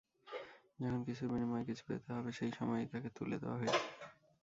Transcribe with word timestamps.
যখন 0.79 1.01
কিছুর 1.07 1.27
বিনিময়ে 1.31 1.67
কিছু 1.69 1.83
পেতে 1.87 2.09
হবে, 2.15 2.29
সেই 2.31 2.51
সময়েই 2.57 2.89
তাঁকে 2.91 3.09
তুলে 3.17 3.37
দেওয়া 3.41 3.57
হয়েছে। 3.57 3.81